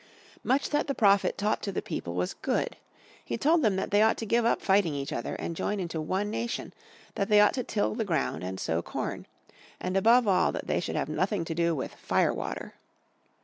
Much 0.43 0.71
that 0.71 0.87
the 0.87 0.95
Prophet 0.95 1.37
taught 1.37 1.61
to 1.61 1.71
the 1.71 1.79
people 1.79 2.15
was 2.15 2.33
good. 2.33 2.75
He 3.23 3.37
told 3.37 3.61
them 3.61 3.75
that 3.75 3.91
they 3.91 4.01
ought 4.01 4.17
to 4.17 4.25
give 4.25 4.45
up 4.45 4.59
fighting 4.59 4.95
each 4.95 5.13
other, 5.13 5.35
and 5.35 5.55
join 5.55 5.77
together 5.77 5.81
into 5.83 6.01
one 6.01 6.31
nation, 6.31 6.73
that 7.13 7.29
they 7.29 7.39
ought 7.39 7.53
to 7.53 7.63
till 7.63 7.93
the 7.93 8.03
ground 8.03 8.43
and 8.43 8.59
sow 8.59 8.81
corn; 8.81 9.27
and 9.79 9.95
above 9.95 10.27
all 10.27 10.51
that 10.53 10.65
they 10.65 10.79
should 10.79 10.95
have 10.95 11.07
nothing 11.07 11.45
to 11.45 11.53
do 11.53 11.75
with 11.75 11.93
"fire 11.93 12.33
water." 12.33 12.73